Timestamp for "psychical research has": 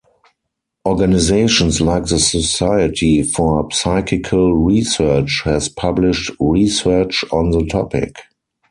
3.71-5.69